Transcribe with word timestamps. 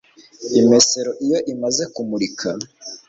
Imesero 0.61 1.11
iyo 1.25 1.39
imaze 1.53 1.83
kumurika 1.93 2.49